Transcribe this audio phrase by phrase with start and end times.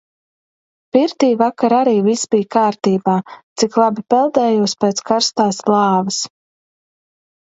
[0.95, 3.17] Pirtī vakar arī viss bija kārtībā,
[3.63, 6.17] cik labi peldējos pēc karstās lāvas.